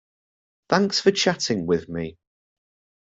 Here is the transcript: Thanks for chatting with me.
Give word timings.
Thanks 0.67 0.99
for 0.99 1.11
chatting 1.11 1.67
with 1.67 1.87
me. 1.87 2.17